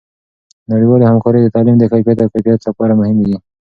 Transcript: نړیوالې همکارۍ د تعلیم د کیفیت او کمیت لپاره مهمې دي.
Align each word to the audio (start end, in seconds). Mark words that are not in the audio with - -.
نړیوالې 0.71 1.05
همکارۍ 1.11 1.39
د 1.43 1.47
تعلیم 1.55 1.75
د 1.79 1.83
کیفیت 1.91 2.17
او 2.21 2.29
کمیت 2.33 2.61
لپاره 2.67 2.93
مهمې 2.99 3.23
دي. 3.29 3.37